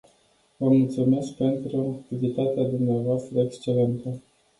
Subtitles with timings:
[0.57, 3.23] Vă mulțumesc pentru activitatea dvs.
[3.35, 4.19] excelentă.